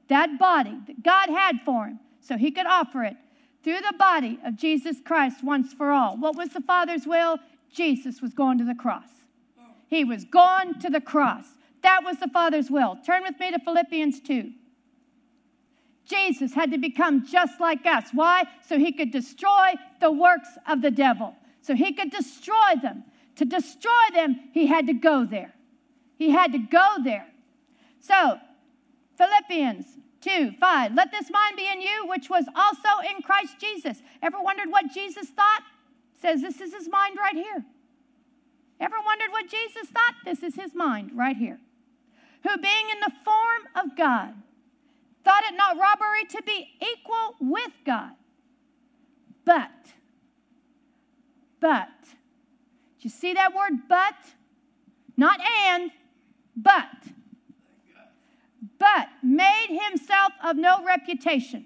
that 0.09 0.37
body 0.37 0.77
that 0.87 1.03
God 1.03 1.29
had 1.29 1.61
for 1.63 1.87
him, 1.87 1.99
so 2.19 2.37
he 2.37 2.51
could 2.51 2.65
offer 2.65 3.03
it 3.03 3.15
through 3.63 3.81
the 3.81 3.95
body 3.97 4.39
of 4.45 4.57
Jesus 4.57 4.97
Christ 5.03 5.43
once 5.43 5.73
for 5.73 5.91
all. 5.91 6.17
What 6.17 6.35
was 6.35 6.49
the 6.49 6.61
Father's 6.61 7.05
will? 7.05 7.37
Jesus 7.71 8.21
was 8.21 8.33
going 8.33 8.57
to 8.57 8.65
the 8.65 8.75
cross. 8.75 9.09
He 9.87 10.03
was 10.03 10.25
gone 10.25 10.79
to 10.79 10.89
the 10.89 11.01
cross. 11.01 11.45
That 11.83 12.03
was 12.03 12.17
the 12.19 12.29
Father's 12.29 12.69
will. 12.69 12.97
Turn 13.05 13.23
with 13.23 13.39
me 13.39 13.51
to 13.51 13.59
Philippians 13.59 14.19
2. 14.21 14.51
Jesus 16.05 16.53
had 16.53 16.71
to 16.71 16.77
become 16.77 17.25
just 17.25 17.59
like 17.59 17.85
us. 17.85 18.09
Why? 18.13 18.43
So 18.67 18.77
he 18.77 18.91
could 18.91 19.11
destroy 19.11 19.73
the 19.99 20.11
works 20.11 20.49
of 20.67 20.81
the 20.81 20.91
devil 20.91 21.35
so 21.61 21.75
he 21.75 21.93
could 21.93 22.11
destroy 22.11 22.75
them. 22.81 23.03
To 23.37 23.45
destroy 23.45 23.91
them, 24.13 24.39
he 24.51 24.67
had 24.67 24.87
to 24.87 24.93
go 24.93 25.25
there. 25.25 25.53
He 26.21 26.29
had 26.29 26.51
to 26.51 26.59
go 26.59 26.97
there. 27.03 27.25
So, 27.99 28.37
Philippians 29.17 29.87
2 30.21 30.51
5. 30.51 30.93
Let 30.93 31.09
this 31.09 31.31
mind 31.31 31.57
be 31.57 31.67
in 31.67 31.81
you, 31.81 32.05
which 32.07 32.29
was 32.29 32.45
also 32.55 32.89
in 33.09 33.23
Christ 33.23 33.55
Jesus. 33.59 34.03
Ever 34.21 34.39
wondered 34.39 34.69
what 34.69 34.91
Jesus 34.93 35.29
thought? 35.29 35.63
Says 36.21 36.43
this 36.43 36.61
is 36.61 36.75
his 36.75 36.87
mind 36.87 37.17
right 37.17 37.33
here. 37.33 37.65
Ever 38.79 38.97
wondered 39.03 39.31
what 39.31 39.49
Jesus 39.49 39.89
thought? 39.89 40.13
This 40.23 40.43
is 40.43 40.53
his 40.53 40.75
mind 40.75 41.09
right 41.15 41.35
here. 41.35 41.59
Who, 42.43 42.55
being 42.59 42.85
in 42.91 42.99
the 42.99 43.13
form 43.25 43.83
of 43.83 43.97
God, 43.97 44.35
thought 45.23 45.43
it 45.45 45.55
not 45.57 45.75
robbery 45.75 46.25
to 46.29 46.43
be 46.43 46.67
equal 46.79 47.35
with 47.39 47.71
God, 47.83 48.11
but 49.43 49.71
but. 51.59 51.89
Do 52.03 53.07
you 53.07 53.09
see 53.09 53.33
that 53.33 53.55
word 53.55 53.73
but? 53.89 54.13
Not 55.17 55.39
and, 55.67 55.89
but. 56.55 56.87
But 58.77 59.09
made 59.21 59.79
himself 59.89 60.33
of 60.43 60.57
no 60.57 60.83
reputation. 60.83 61.65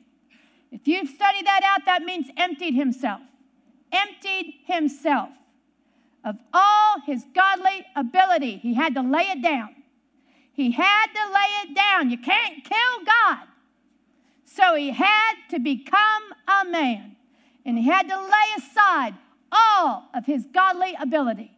If 0.71 0.87
you've 0.87 1.09
studied 1.09 1.45
that 1.45 1.61
out, 1.63 1.85
that 1.85 2.03
means 2.03 2.27
emptied 2.37 2.73
himself. 2.73 3.21
Emptied 3.91 4.55
himself 4.65 5.29
of 6.23 6.37
all 6.53 6.99
his 7.05 7.23
godly 7.33 7.85
ability. 7.95 8.57
He 8.57 8.73
had 8.73 8.95
to 8.95 9.01
lay 9.01 9.23
it 9.23 9.41
down. 9.41 9.75
He 10.51 10.71
had 10.71 11.07
to 11.07 11.33
lay 11.33 11.69
it 11.69 11.75
down. 11.75 12.09
You 12.09 12.17
can't 12.17 12.63
kill 12.63 13.05
God. 13.05 13.47
So 14.45 14.75
he 14.75 14.91
had 14.91 15.33
to 15.51 15.59
become 15.59 16.23
a 16.47 16.65
man. 16.65 17.15
And 17.65 17.77
he 17.77 17.85
had 17.85 18.07
to 18.09 18.17
lay 18.17 18.55
aside 18.57 19.15
all 19.51 20.09
of 20.13 20.25
his 20.25 20.45
godly 20.53 20.95
ability. 20.99 21.51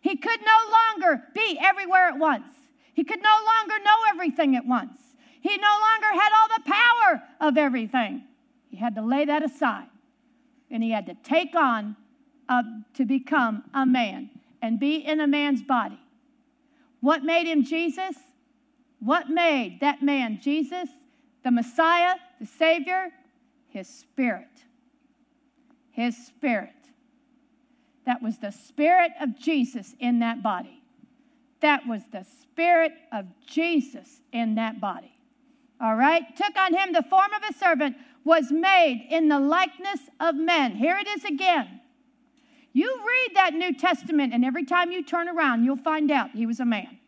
He 0.00 0.16
could 0.16 0.40
no 0.40 0.72
longer 0.72 1.24
be 1.34 1.58
everywhere 1.60 2.08
at 2.08 2.18
once. 2.18 2.48
He 2.98 3.04
could 3.04 3.22
no 3.22 3.38
longer 3.46 3.84
know 3.84 3.96
everything 4.10 4.56
at 4.56 4.66
once. 4.66 4.98
He 5.40 5.56
no 5.56 5.78
longer 5.80 6.20
had 6.20 6.32
all 6.34 6.48
the 6.48 6.64
power 6.68 7.22
of 7.40 7.56
everything. 7.56 8.24
He 8.70 8.76
had 8.76 8.96
to 8.96 9.02
lay 9.02 9.24
that 9.24 9.40
aside. 9.40 9.86
And 10.68 10.82
he 10.82 10.90
had 10.90 11.06
to 11.06 11.14
take 11.14 11.54
on 11.54 11.94
uh, 12.48 12.64
to 12.94 13.04
become 13.04 13.62
a 13.72 13.86
man 13.86 14.30
and 14.60 14.80
be 14.80 14.96
in 14.96 15.20
a 15.20 15.28
man's 15.28 15.62
body. 15.62 16.00
What 16.98 17.22
made 17.22 17.46
him 17.46 17.62
Jesus? 17.62 18.16
What 18.98 19.30
made 19.30 19.78
that 19.80 20.02
man 20.02 20.40
Jesus, 20.42 20.88
the 21.44 21.52
Messiah, 21.52 22.16
the 22.40 22.46
Savior? 22.46 23.10
His 23.68 23.88
spirit. 23.88 24.64
His 25.92 26.16
spirit. 26.16 26.74
That 28.06 28.22
was 28.22 28.38
the 28.38 28.50
Spirit 28.50 29.12
of 29.20 29.38
Jesus 29.38 29.94
in 30.00 30.18
that 30.18 30.42
body. 30.42 30.77
That 31.60 31.86
was 31.86 32.02
the 32.12 32.24
Spirit 32.42 32.92
of 33.12 33.26
Jesus 33.46 34.22
in 34.32 34.54
that 34.56 34.80
body. 34.80 35.12
All 35.80 35.96
right? 35.96 36.24
Took 36.36 36.56
on 36.56 36.74
him 36.74 36.92
the 36.92 37.02
form 37.02 37.30
of 37.32 37.42
a 37.48 37.58
servant, 37.58 37.96
was 38.24 38.50
made 38.50 39.06
in 39.10 39.28
the 39.28 39.38
likeness 39.38 40.00
of 40.20 40.34
men. 40.34 40.76
Here 40.76 40.96
it 40.96 41.06
is 41.06 41.24
again. 41.24 41.80
You 42.72 43.00
read 43.06 43.34
that 43.34 43.54
New 43.54 43.74
Testament, 43.74 44.34
and 44.34 44.44
every 44.44 44.64
time 44.64 44.92
you 44.92 45.02
turn 45.02 45.28
around, 45.28 45.64
you'll 45.64 45.76
find 45.76 46.10
out 46.10 46.30
he 46.30 46.46
was 46.46 46.60
a 46.60 46.64
man. 46.64 46.98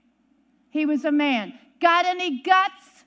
He 0.71 0.87
was 0.87 1.05
a 1.05 1.13
man. 1.13 1.53
Got 1.81 2.07
any 2.07 2.43
guts? 2.43 3.05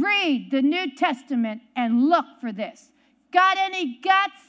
Read 0.00 0.50
the 0.50 0.62
New 0.62 0.94
Testament 0.94 1.62
and 1.76 2.08
look 2.08 2.26
for 2.40 2.52
this. 2.52 2.88
Got 3.32 3.58
any 3.58 3.98
guts? 4.02 4.40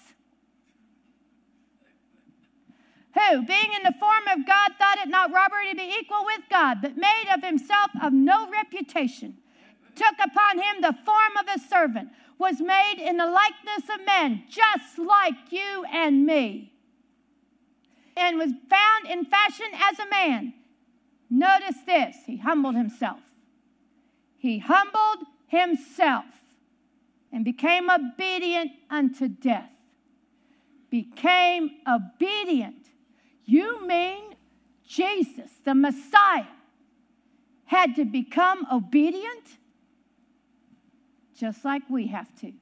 Who, 3.20 3.44
being 3.44 3.72
in 3.76 3.84
the 3.84 3.98
form 4.00 4.28
of 4.32 4.46
God, 4.46 4.72
thought 4.78 4.98
it 5.00 5.10
not 5.10 5.32
robbery 5.32 5.70
to 5.70 5.76
be 5.76 5.96
equal 6.00 6.26
with 6.26 6.42
God, 6.50 6.82
but 6.82 6.98
made 6.98 7.26
of 7.34 7.44
himself 7.44 7.92
of 8.02 8.14
no 8.14 8.50
reputation, 8.50 9.38
took 9.96 10.16
upon 10.24 10.58
him 10.58 10.82
the 10.82 10.96
form 11.06 11.38
of 11.40 11.48
a 11.54 11.60
servant, 11.60 12.10
was 12.38 12.62
made 12.62 12.96
in 13.00 13.18
the 13.18 13.26
likeness 13.26 13.90
of 13.94 14.06
men, 14.06 14.44
just 14.50 14.98
like 14.98 15.52
you 15.52 15.84
and 15.92 16.26
me, 16.26 16.72
and 18.16 18.38
was 18.38 18.52
found 18.70 19.08
in 19.10 19.26
fashion 19.26 19.68
as 19.74 20.00
a 20.00 20.10
man. 20.10 20.54
Notice 21.30 21.78
this 21.86 22.16
he 22.26 22.38
humbled 22.38 22.76
himself. 22.76 23.20
He 24.38 24.60
humbled 24.60 25.28
himself 25.48 26.26
and 27.32 27.44
became 27.44 27.90
obedient 27.90 28.72
unto 28.90 29.28
death. 29.28 29.70
Became 30.90 31.72
obedient 31.88 32.79
you 33.50 33.86
mean 33.86 34.36
Jesus, 34.88 35.52
the 35.64 35.76
Messiah, 35.76 36.46
had 37.66 37.96
to 37.96 38.06
become 38.06 38.66
obedient? 38.72 39.58
Just 41.36 41.64
like 41.64 41.84
we 41.90 42.08
have 42.08 42.34
to. 42.42 42.54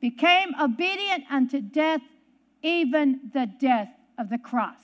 Became 0.00 0.54
obedient 0.60 1.24
unto 1.30 1.60
death, 1.60 2.00
even 2.62 3.30
the 3.32 3.46
death 3.46 3.90
of 4.16 4.30
the 4.30 4.38
cross. 4.38 4.80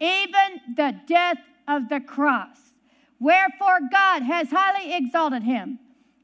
Even 0.00 0.74
the 0.76 0.98
death 1.06 1.38
of 1.68 1.88
the 1.88 2.00
cross. 2.00 2.58
Wherefore 3.18 3.80
God 3.92 4.22
has 4.22 4.48
highly 4.50 4.94
exalted 4.94 5.42
him 5.42 5.78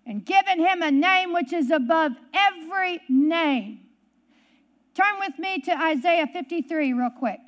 and 0.06 0.24
given 0.24 0.58
him 0.58 0.82
a 0.82 0.90
name 0.90 1.32
which 1.32 1.52
is 1.52 1.70
above 1.70 2.12
every 2.32 3.00
name 3.08 3.86
Turn 4.96 5.18
with 5.20 5.38
me 5.38 5.60
to 5.60 5.78
Isaiah 5.78 6.26
53 6.26 6.94
real 6.94 7.10
quick. 7.10 7.40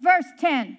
Verse 0.00 0.26
10. 0.38 0.78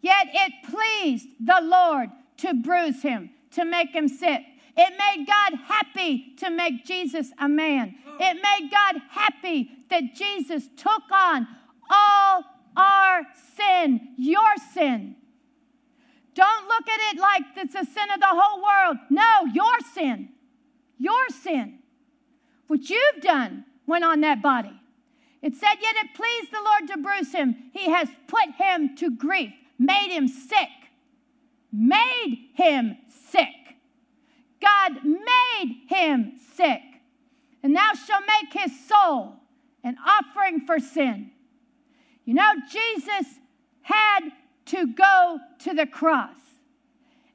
Yet 0.00 0.28
it 0.32 0.52
pleased 0.64 1.28
the 1.40 1.60
Lord 1.62 2.10
to 2.38 2.54
bruise 2.54 3.02
him, 3.02 3.30
to 3.52 3.64
make 3.64 3.90
him 3.90 4.08
sit. 4.08 4.42
It 4.76 4.92
made 4.98 5.26
God 5.26 5.58
happy 5.64 6.34
to 6.38 6.50
make 6.50 6.84
Jesus 6.84 7.32
a 7.38 7.48
man. 7.48 7.94
It 8.20 8.34
made 8.34 8.70
God 8.70 9.00
happy 9.10 9.70
that 9.90 10.14
Jesus 10.14 10.68
took 10.76 11.02
on 11.10 11.48
all 11.90 12.44
our 12.76 13.22
sin, 13.56 14.08
your 14.16 14.56
sin. 14.74 15.16
Don't 16.34 16.68
look 16.68 16.86
at 16.88 17.14
it 17.14 17.20
like 17.20 17.42
it's 17.56 17.74
a 17.74 17.84
sin 17.84 18.10
of 18.12 18.20
the 18.20 18.26
whole 18.28 18.62
world. 18.62 18.98
No, 19.08 19.46
your 19.52 19.80
sin. 19.94 20.28
Your 20.98 21.28
sin. 21.30 21.78
What 22.66 22.90
you've 22.90 23.22
done 23.22 23.64
went 23.86 24.04
on 24.04 24.20
that 24.20 24.42
body. 24.42 24.78
It 25.46 25.54
said, 25.54 25.74
Yet 25.80 25.94
it 25.94 26.12
pleased 26.12 26.50
the 26.50 26.60
Lord 26.60 26.88
to 26.88 26.96
bruise 26.96 27.32
him. 27.32 27.70
He 27.72 27.88
has 27.88 28.08
put 28.26 28.50
him 28.58 28.96
to 28.96 29.12
grief, 29.12 29.52
made 29.78 30.10
him 30.10 30.26
sick. 30.26 30.68
Made 31.72 32.48
him 32.54 32.96
sick. 33.30 33.76
God 34.60 35.04
made 35.04 35.82
him 35.86 36.32
sick. 36.56 36.82
And 37.62 37.76
thou 37.76 37.92
shalt 37.92 38.24
make 38.26 38.60
his 38.60 38.72
soul 38.88 39.34
an 39.84 39.96
offering 40.04 40.62
for 40.66 40.80
sin. 40.80 41.30
You 42.24 42.34
know, 42.34 42.52
Jesus 42.68 43.38
had 43.82 44.30
to 44.66 44.92
go 44.94 45.38
to 45.60 45.74
the 45.74 45.86
cross. 45.86 46.38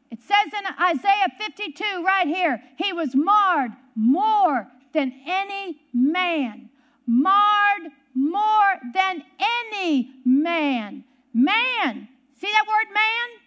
It 0.09 0.19
says 0.21 0.51
in 0.51 0.65
Isaiah 0.83 1.29
52 1.37 2.03
right 2.03 2.27
here, 2.27 2.61
he 2.77 2.91
was 2.91 3.15
marred 3.15 3.71
more 3.95 4.67
than 4.91 5.13
any 5.25 5.79
man. 5.93 6.69
Marred 7.07 7.91
more 8.13 8.77
than 8.93 9.23
any 9.39 10.11
man. 10.25 11.03
Man. 11.33 12.07
See 12.39 12.51
that 12.51 12.65
word 12.67 12.93
man? 12.93 13.41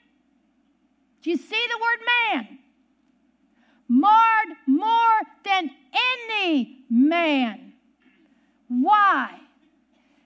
Do 1.22 1.30
you 1.30 1.36
see 1.36 1.66
the 1.68 1.78
word 1.80 2.44
man? 2.46 2.58
Marred 3.88 4.56
more 4.66 5.20
than 5.44 5.70
any 6.32 6.84
man. 6.90 7.72
Why? 8.68 9.40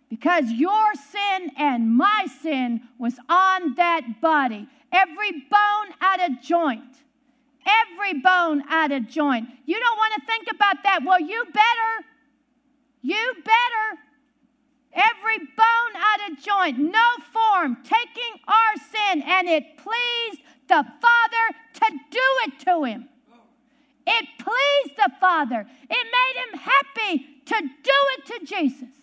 Because 0.08 0.50
your 0.50 0.94
sin 0.94 1.50
and 1.56 1.94
my 1.94 2.26
sin 2.42 2.82
was 2.98 3.14
on 3.28 3.74
that 3.74 4.20
body. 4.20 4.68
Every 4.90 5.32
bone 5.32 5.94
out 6.00 6.30
of 6.30 6.40
joint. 6.40 7.02
Every 7.66 8.20
bone 8.20 8.62
out 8.68 8.90
of 8.90 9.06
joint. 9.08 9.48
You 9.66 9.78
don't 9.78 9.96
want 9.96 10.14
to 10.14 10.26
think 10.26 10.48
about 10.50 10.82
that. 10.84 11.00
Well, 11.04 11.20
you 11.20 11.44
better. 11.44 12.06
You 13.02 13.34
better. 13.44 14.00
Every 14.98 15.38
bone 15.38 15.94
out 15.94 16.30
of 16.30 16.42
joint, 16.42 16.78
no 16.78 17.08
form, 17.32 17.76
taking 17.84 18.40
our 18.48 18.74
sin, 18.90 19.22
and 19.22 19.48
it 19.48 19.76
pleased 19.76 20.42
the 20.66 20.84
Father 21.00 21.56
to 21.74 21.98
do 22.10 22.20
it 22.46 22.58
to 22.64 22.82
him. 22.82 23.08
It 24.04 24.26
pleased 24.38 24.96
the 24.96 25.12
Father. 25.20 25.66
It 25.88 26.06
made 26.18 26.42
him 26.42 26.58
happy 26.58 27.26
to 27.46 27.60
do 27.60 27.92
it 28.16 28.26
to 28.26 28.46
Jesus. 28.46 28.94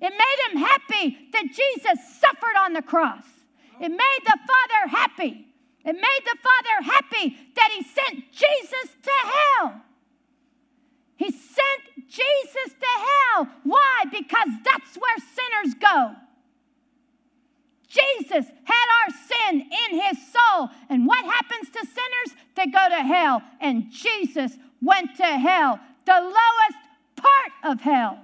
It 0.00 0.10
made 0.10 0.50
him 0.50 0.58
happy 0.58 1.28
that 1.32 1.44
Jesus 1.46 2.18
suffered 2.20 2.56
on 2.58 2.74
the 2.74 2.82
cross. 2.82 3.24
It 3.80 3.88
made 3.88 4.20
the 4.24 4.38
Father 4.46 4.88
happy. 4.90 5.46
It 5.84 5.94
made 5.94 6.20
the 6.24 6.36
Father 6.42 6.92
happy 6.92 7.36
that 7.56 7.70
he 7.74 7.82
sent 7.84 8.32
Jesus 8.32 8.96
to 9.02 9.10
hell. 9.10 9.80
He 11.16 11.30
sent 11.30 11.93
Jesus 12.08 12.74
to 12.80 12.86
hell. 12.86 13.48
Why? 13.62 14.04
Because 14.10 14.48
that's 14.64 14.96
where 14.96 15.16
sinners 15.18 15.74
go. 15.80 16.14
Jesus 17.88 18.46
had 18.64 18.86
our 19.02 19.10
sin 19.10 19.60
in 19.60 20.00
his 20.00 20.18
soul. 20.32 20.70
And 20.88 21.06
what 21.06 21.24
happens 21.24 21.68
to 21.70 21.86
sinners? 21.86 22.42
They 22.56 22.66
go 22.66 22.88
to 22.88 23.02
hell. 23.02 23.42
And 23.60 23.90
Jesus 23.90 24.58
went 24.82 25.16
to 25.16 25.24
hell, 25.24 25.78
the 26.04 26.20
lowest 26.20 26.78
part 27.16 27.72
of 27.72 27.80
hell. 27.80 28.18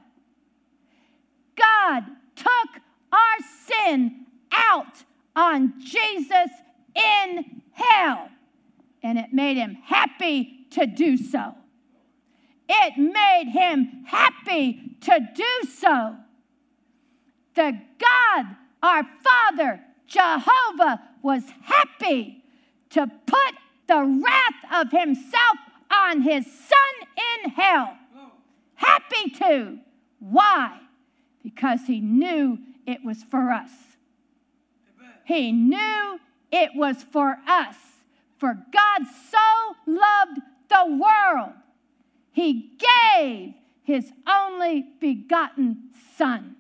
God 1.57 2.05
took 2.37 2.83
our 3.13 3.39
sin 3.67 4.27
out 4.53 5.05
on 5.37 5.75
Jesus 5.81 6.51
in 6.95 7.63
hell, 7.73 8.29
and 9.03 9.19
it 9.19 9.33
made 9.33 9.57
him 9.57 9.75
happy 9.85 10.67
to 10.71 10.87
do 10.87 11.17
so. 11.17 11.55
It 12.73 12.97
made 12.97 13.51
him 13.51 14.05
happy 14.07 14.97
to 15.01 15.29
do 15.35 15.69
so. 15.69 16.17
The 17.55 17.81
God 17.99 18.57
our 18.83 19.05
Father, 19.23 19.81
Jehovah, 20.07 21.01
was 21.23 21.43
happy 21.63 22.43
to 22.91 23.11
put 23.27 23.55
the 23.87 24.03
wrath 24.03 24.85
of 24.85 24.91
himself 24.91 25.59
on 25.91 26.23
his 26.23 26.47
son 26.47 27.09
in 27.45 27.51
hell. 27.51 27.97
Happy 28.75 29.31
to. 29.31 29.79
Why? 30.19 30.79
Because 31.43 31.81
he 31.87 32.01
knew 32.01 32.59
it 32.87 33.05
was 33.05 33.23
for 33.25 33.51
us. 33.51 33.71
He 35.25 35.53
knew 35.53 36.19
it 36.51 36.71
was 36.75 37.03
for 37.03 37.39
us. 37.47 37.77
For 38.39 38.55
God 38.73 39.07
so 39.31 39.77
loved 39.87 40.41
the 40.69 40.87
world, 40.87 41.53
he 42.41 42.73
gave 43.15 43.55
his 43.83 44.11
only 44.27 44.87
begotten 44.99 45.91
Son. 46.17 46.57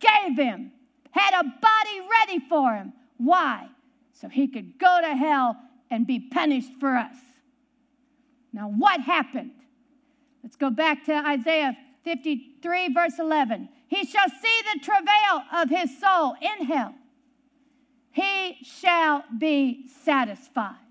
Gave 0.00 0.36
him 0.36 0.72
had 1.16 1.32
a 1.32 1.44
body 1.44 2.00
ready 2.10 2.38
for 2.46 2.74
him. 2.74 2.92
Why? 3.16 3.68
So 4.12 4.28
he 4.28 4.46
could 4.48 4.78
go 4.78 5.00
to 5.00 5.16
hell 5.16 5.56
and 5.90 6.06
be 6.06 6.20
punished 6.20 6.72
for 6.78 6.94
us. 6.94 7.16
Now, 8.52 8.68
what 8.68 9.00
happened? 9.00 9.52
Let's 10.42 10.56
go 10.56 10.68
back 10.68 11.04
to 11.06 11.14
Isaiah 11.14 11.74
53, 12.04 12.92
verse 12.92 13.18
11. 13.18 13.70
He 13.88 14.04
shall 14.04 14.28
see 14.28 14.62
the 14.74 14.80
travail 14.80 15.42
of 15.54 15.70
his 15.70 15.98
soul 15.98 16.34
in 16.40 16.66
hell. 16.66 16.94
He 18.12 18.58
shall 18.62 19.24
be 19.38 19.86
satisfied. 20.04 20.85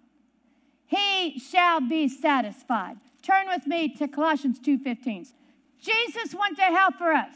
He 0.87 1.39
shall 1.39 1.81
be 1.81 2.07
satisfied. 2.07 2.97
Turn 3.21 3.47
with 3.47 3.65
me 3.65 3.89
to 3.95 4.07
Colossians 4.07 4.59
2:15. 4.59 5.33
Jesus 5.79 6.35
went 6.35 6.57
to 6.57 6.63
hell 6.63 6.91
for 6.91 7.11
us. 7.11 7.35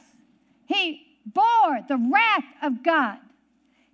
He 0.66 1.18
bore 1.26 1.82
the 1.88 1.98
wrath 1.98 2.46
of 2.62 2.84
God. 2.84 3.20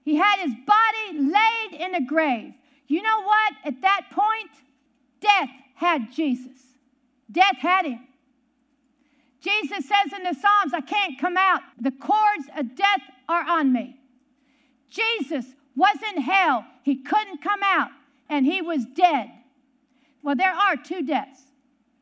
He 0.03 0.15
had 0.15 0.39
his 0.39 0.53
body 0.65 1.19
laid 1.19 1.79
in 1.79 1.95
a 1.95 2.01
grave. 2.01 2.53
You 2.87 3.01
know 3.01 3.21
what? 3.23 3.53
At 3.63 3.81
that 3.81 4.07
point, 4.11 4.51
death 5.19 5.49
had 5.75 6.11
Jesus. 6.11 6.77
Death 7.31 7.57
had 7.57 7.85
him. 7.85 8.07
Jesus 9.41 9.87
says 9.87 10.13
in 10.15 10.23
the 10.23 10.33
Psalms, 10.33 10.73
I 10.73 10.81
can't 10.81 11.19
come 11.19 11.37
out. 11.37 11.61
The 11.79 11.91
cords 11.91 12.49
of 12.57 12.75
death 12.75 13.01
are 13.27 13.43
on 13.43 13.71
me. 13.71 13.99
Jesus 14.89 15.45
was 15.75 15.97
in 16.13 16.21
hell. 16.21 16.65
He 16.83 16.95
couldn't 16.95 17.41
come 17.41 17.61
out, 17.63 17.89
and 18.29 18.45
he 18.45 18.61
was 18.61 18.85
dead. 18.85 19.31
Well, 20.25 20.35
there 20.35 20.53
are 20.53 20.75
two 20.75 21.03
deaths. 21.03 21.39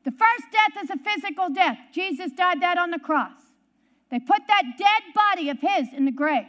The 0.06 0.12
first 0.12 0.44
death 0.50 0.82
is 0.82 0.90
a 0.90 0.98
physical 0.98 1.50
death. 1.50 1.78
Jesus 1.92 2.32
died 2.32 2.62
that 2.62 2.78
on 2.78 2.90
the 2.90 2.98
cross. 2.98 3.36
They 4.10 4.20
put 4.20 4.48
that 4.48 4.64
dead 4.78 5.14
body 5.14 5.50
of 5.50 5.60
his 5.60 5.90
in 5.94 6.06
the 6.06 6.12
grave. 6.12 6.48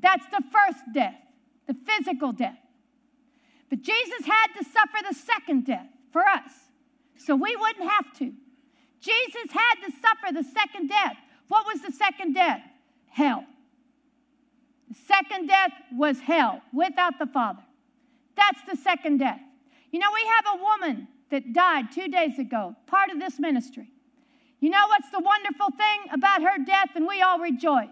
That's 0.00 0.24
the 0.26 0.42
first 0.52 0.82
death, 0.92 1.14
the 1.68 1.74
physical 1.74 2.32
death. 2.32 2.58
But 3.70 3.82
Jesus 3.82 4.26
had 4.26 4.48
to 4.58 4.64
suffer 4.64 4.98
the 5.08 5.14
second 5.14 5.64
death 5.64 5.86
for 6.10 6.22
us, 6.22 6.50
so 7.16 7.36
we 7.36 7.54
wouldn't 7.54 7.88
have 7.88 8.12
to. 8.18 8.32
Jesus 9.00 9.52
had 9.52 9.86
to 9.86 9.92
suffer 9.92 10.34
the 10.34 10.42
second 10.42 10.88
death. 10.88 11.16
What 11.46 11.66
was 11.66 11.82
the 11.82 11.92
second 11.92 12.34
death? 12.34 12.62
Hell. 13.10 13.44
The 14.88 14.96
second 15.06 15.46
death 15.46 15.72
was 15.92 16.18
hell 16.18 16.62
without 16.72 17.20
the 17.20 17.26
Father. 17.26 17.62
That's 18.36 18.60
the 18.68 18.76
second 18.76 19.18
death. 19.18 19.40
You 19.90 19.98
know, 19.98 20.08
we 20.12 20.30
have 20.36 20.58
a 20.58 20.62
woman 20.62 21.08
that 21.30 21.52
died 21.52 21.92
two 21.92 22.08
days 22.08 22.38
ago, 22.38 22.76
part 22.86 23.10
of 23.10 23.18
this 23.18 23.38
ministry. 23.38 23.90
You 24.60 24.70
know 24.70 24.84
what's 24.88 25.10
the 25.10 25.20
wonderful 25.20 25.68
thing 25.70 26.12
about 26.12 26.42
her 26.42 26.62
death? 26.64 26.90
And 26.94 27.06
we 27.06 27.22
all 27.22 27.38
rejoice. 27.38 27.88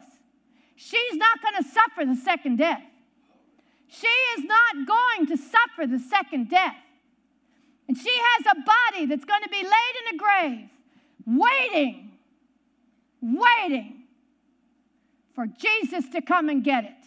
She's 0.74 1.14
not 1.14 1.40
going 1.40 1.62
to 1.62 1.68
suffer 1.68 2.04
the 2.04 2.16
second 2.16 2.58
death. 2.58 2.82
She 3.88 4.06
is 4.06 4.44
not 4.44 4.86
going 4.86 5.26
to 5.28 5.36
suffer 5.36 5.86
the 5.86 5.98
second 5.98 6.50
death. 6.50 6.76
And 7.88 7.96
she 7.96 8.10
has 8.12 8.46
a 8.52 8.60
body 8.60 9.06
that's 9.06 9.24
going 9.24 9.42
to 9.42 9.48
be 9.48 9.62
laid 9.62 9.94
in 10.02 10.14
a 10.14 10.18
grave, 10.18 10.70
waiting, 11.24 12.12
waiting 13.22 14.02
for 15.34 15.46
Jesus 15.46 16.08
to 16.10 16.20
come 16.20 16.48
and 16.48 16.64
get 16.64 16.84
it. 16.84 17.05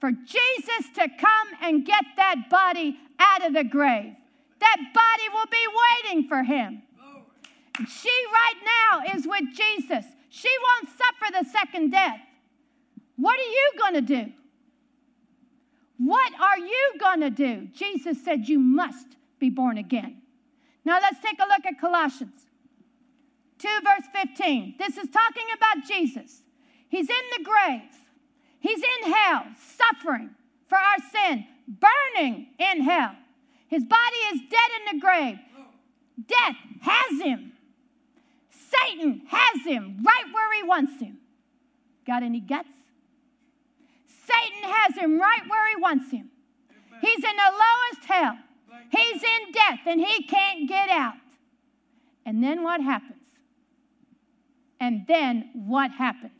For 0.00 0.10
Jesus 0.10 0.90
to 0.94 1.08
come 1.08 1.48
and 1.62 1.84
get 1.84 2.04
that 2.16 2.50
body 2.50 2.98
out 3.18 3.46
of 3.46 3.54
the 3.54 3.64
grave. 3.64 4.14
That 4.60 4.76
body 4.94 5.28
will 5.32 5.46
be 5.50 5.66
waiting 6.04 6.28
for 6.28 6.42
him. 6.42 6.82
She 7.88 8.10
right 8.32 8.54
now 8.64 9.14
is 9.16 9.26
with 9.26 9.44
Jesus. 9.54 10.04
She 10.30 10.48
won't 10.62 10.88
suffer 10.88 11.32
the 11.32 11.48
second 11.50 11.90
death. 11.90 12.20
What 13.16 13.38
are 13.38 13.42
you 13.42 13.70
going 13.78 13.94
to 13.94 14.00
do? 14.02 14.32
What 15.98 16.32
are 16.40 16.58
you 16.58 16.92
going 16.98 17.20
to 17.20 17.30
do? 17.30 17.68
Jesus 17.72 18.22
said, 18.22 18.48
You 18.48 18.58
must 18.58 19.16
be 19.38 19.50
born 19.50 19.78
again. 19.78 20.22
Now 20.84 20.98
let's 21.00 21.20
take 21.20 21.38
a 21.38 21.48
look 21.48 21.66
at 21.66 21.80
Colossians 21.80 22.46
2, 23.58 23.68
verse 23.82 24.06
15. 24.12 24.76
This 24.78 24.96
is 24.98 25.08
talking 25.08 25.46
about 25.56 25.86
Jesus. 25.86 26.42
He's 26.88 27.08
in 27.08 27.16
the 27.36 27.44
grave, 27.44 27.90
he's 28.68 28.82
in 28.82 29.12
hell, 29.12 29.46
suffering 29.58 30.30
for 30.68 30.76
our 30.76 30.98
sin, 31.12 31.46
burning 31.66 32.48
in 32.58 32.82
hell. 32.82 33.14
His 33.68 33.84
body 33.84 34.16
is 34.32 34.40
dead 34.50 34.70
in 34.78 34.96
the 34.96 35.00
grave. 35.00 35.38
Death 36.26 36.56
has 36.80 37.20
him. 37.20 37.52
Satan 38.50 39.22
has 39.28 39.64
him 39.64 40.02
right 40.04 40.24
where 40.32 40.54
he 40.54 40.62
wants 40.62 41.00
him. 41.00 41.18
Got 42.06 42.22
any 42.22 42.40
guts? 42.40 42.68
Satan 44.06 44.70
has 44.70 44.96
him 44.96 45.18
right 45.18 45.42
where 45.48 45.68
he 45.68 45.76
wants 45.76 46.10
him. 46.10 46.30
He's 47.00 47.16
in 47.18 47.22
the 47.22 47.52
lowest 47.52 48.08
hell. 48.08 48.38
He's 48.90 49.22
in 49.22 49.52
death 49.52 49.80
and 49.86 50.00
he 50.00 50.22
can't 50.24 50.68
get 50.68 50.88
out. 50.88 51.14
And 52.24 52.42
then 52.42 52.62
what 52.62 52.80
happens? 52.80 53.12
And 54.80 55.06
then 55.06 55.50
what 55.54 55.92
happens? 55.92 56.32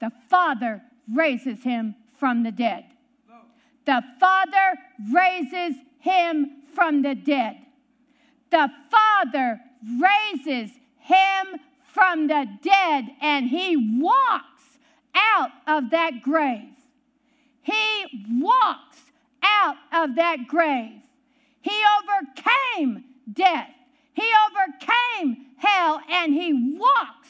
The 0.00 0.10
Father 0.28 0.82
raises 1.12 1.62
him 1.62 1.94
from 2.18 2.42
the 2.42 2.52
dead. 2.52 2.84
The 3.84 4.02
Father 4.20 4.78
raises 5.12 5.76
him 5.98 6.62
from 6.74 7.02
the 7.02 7.14
dead. 7.14 7.56
The 8.50 8.70
Father 8.90 9.60
raises 10.00 10.70
him 10.98 11.60
from 11.92 12.26
the 12.26 12.46
dead 12.62 13.06
and 13.20 13.48
he 13.48 13.98
walks 14.00 14.78
out 15.14 15.50
of 15.66 15.90
that 15.90 16.22
grave. 16.22 16.68
He 17.62 18.26
walks 18.40 19.02
out 19.42 19.76
of 19.92 20.16
that 20.16 20.46
grave. 20.48 21.00
He 21.60 21.82
overcame 21.98 23.04
death. 23.32 23.70
He 24.14 24.28
overcame 24.48 25.46
hell 25.56 26.00
and 26.08 26.34
he 26.34 26.76
walks 26.78 27.28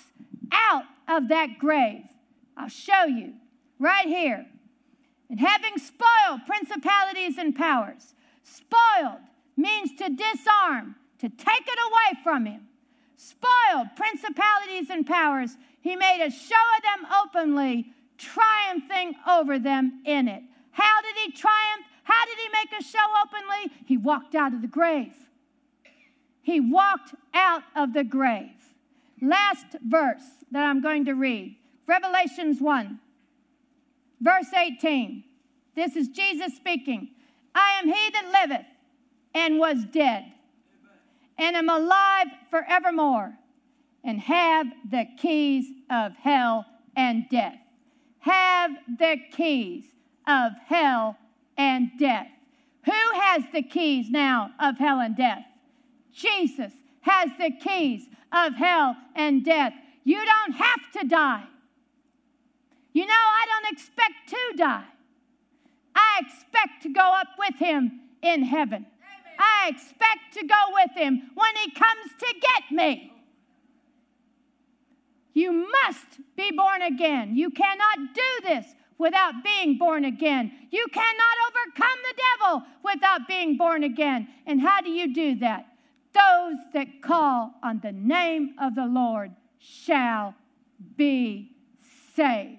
out 0.52 0.84
of 1.08 1.28
that 1.28 1.58
grave. 1.58 2.04
I'll 2.56 2.68
show 2.68 3.04
you 3.04 3.34
right 3.78 4.06
here. 4.06 4.46
And 5.30 5.40
having 5.40 5.78
spoiled 5.78 6.46
principalities 6.46 7.38
and 7.38 7.54
powers, 7.54 8.14
spoiled 8.42 9.20
means 9.56 9.92
to 9.98 10.08
disarm, 10.08 10.96
to 11.18 11.28
take 11.28 11.66
it 11.66 11.78
away 11.86 12.22
from 12.22 12.46
him. 12.46 12.68
Spoiled 13.16 13.88
principalities 13.96 14.90
and 14.90 15.06
powers, 15.06 15.56
he 15.80 15.96
made 15.96 16.24
a 16.24 16.30
show 16.30 16.54
of 16.76 16.82
them 16.82 17.12
openly, 17.24 17.92
triumphing 18.16 19.14
over 19.28 19.58
them 19.58 20.00
in 20.04 20.28
it. 20.28 20.42
How 20.70 21.02
did 21.02 21.16
he 21.24 21.32
triumph? 21.32 21.84
How 22.04 22.24
did 22.24 22.38
he 22.38 22.48
make 22.52 22.80
a 22.80 22.84
show 22.84 23.04
openly? 23.22 23.76
He 23.84 23.96
walked 23.96 24.34
out 24.34 24.54
of 24.54 24.62
the 24.62 24.68
grave. 24.68 25.14
He 26.42 26.60
walked 26.60 27.14
out 27.34 27.64
of 27.76 27.92
the 27.92 28.04
grave. 28.04 28.50
Last 29.20 29.66
verse 29.82 30.22
that 30.50 30.64
I'm 30.64 30.80
going 30.80 31.04
to 31.06 31.12
read 31.12 31.56
Revelations 31.86 32.60
1, 32.60 33.00
verse 34.20 34.52
18. 34.52 35.24
This 35.74 35.96
is 35.96 36.08
Jesus 36.08 36.54
speaking. 36.56 37.10
I 37.54 37.78
am 37.80 37.86
he 37.86 38.10
that 38.10 38.32
liveth 38.32 38.66
and 39.34 39.58
was 39.58 39.84
dead, 39.84 40.32
and 41.36 41.56
am 41.56 41.68
alive 41.68 42.28
forevermore, 42.50 43.34
and 44.02 44.20
have 44.20 44.66
the 44.90 45.06
keys 45.18 45.66
of 45.90 46.16
hell 46.16 46.66
and 46.96 47.28
death. 47.30 47.58
Have 48.20 48.72
the 48.98 49.16
keys 49.32 49.84
of 50.26 50.52
hell 50.66 51.16
and 51.56 51.90
death. 51.98 52.28
Who 52.84 53.20
has 53.20 53.44
the 53.52 53.62
keys 53.62 54.10
now 54.10 54.50
of 54.58 54.78
hell 54.78 55.00
and 55.00 55.16
death? 55.16 55.44
Jesus 56.12 56.72
has 57.02 57.30
the 57.38 57.50
keys 57.50 58.08
of 58.32 58.54
hell 58.54 58.96
and 59.14 59.44
death. 59.44 59.72
You 60.04 60.24
don't 60.24 60.52
have 60.52 60.90
to 61.00 61.06
die. 61.06 61.44
You 62.98 63.06
know, 63.06 63.12
I 63.12 63.44
don't 63.46 63.72
expect 63.72 64.28
to 64.30 64.56
die. 64.56 64.84
I 65.94 66.20
expect 66.20 66.82
to 66.82 66.88
go 66.88 67.14
up 67.14 67.28
with 67.38 67.54
him 67.54 68.00
in 68.22 68.42
heaven. 68.42 68.86
Amen. 68.86 69.36
I 69.38 69.68
expect 69.68 70.34
to 70.34 70.44
go 70.44 70.62
with 70.72 70.90
him 70.96 71.30
when 71.36 71.56
he 71.62 71.70
comes 71.70 72.10
to 72.18 72.34
get 72.40 72.76
me. 72.76 73.12
You 75.32 75.52
must 75.52 76.18
be 76.36 76.50
born 76.50 76.82
again. 76.82 77.36
You 77.36 77.50
cannot 77.50 78.14
do 78.14 78.48
this 78.48 78.66
without 78.98 79.44
being 79.44 79.78
born 79.78 80.04
again. 80.04 80.50
You 80.72 80.84
cannot 80.92 81.36
overcome 81.46 81.98
the 82.02 82.22
devil 82.26 82.62
without 82.82 83.28
being 83.28 83.56
born 83.56 83.84
again. 83.84 84.26
And 84.44 84.60
how 84.60 84.80
do 84.80 84.90
you 84.90 85.14
do 85.14 85.36
that? 85.36 85.66
Those 86.12 86.56
that 86.74 87.00
call 87.00 87.54
on 87.62 87.78
the 87.80 87.92
name 87.92 88.56
of 88.60 88.74
the 88.74 88.86
Lord 88.86 89.36
shall 89.60 90.34
be 90.96 91.52
saved. 92.16 92.58